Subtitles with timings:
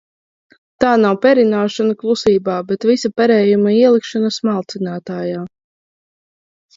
[0.83, 5.45] Tā nav perināšana klusībā, bet visa perējuma ielikšana smalcinātājā!